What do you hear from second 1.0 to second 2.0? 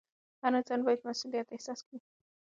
مسوولیت احساس کړي.